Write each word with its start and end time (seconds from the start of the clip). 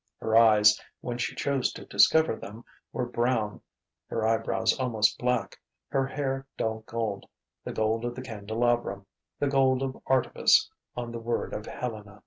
Her 0.19 0.35
eyes, 0.35 0.81
when 1.01 1.19
she 1.19 1.35
chose 1.35 1.71
to 1.73 1.85
discover 1.85 2.35
them, 2.35 2.65
were 2.91 3.05
brown, 3.05 3.61
her 4.07 4.25
eyebrows 4.27 4.73
almost 4.79 5.19
black, 5.19 5.59
her 5.89 6.07
hair 6.07 6.47
dull 6.57 6.79
gold, 6.87 7.27
the 7.63 7.71
gold 7.71 8.03
of 8.05 8.15
the 8.15 8.23
candelabrum 8.23 9.05
the 9.37 9.47
gold 9.47 9.83
of 9.83 10.01
artifice, 10.07 10.67
on 10.97 11.11
the 11.11 11.19
word 11.19 11.53
of 11.53 11.67
Helena. 11.67 12.19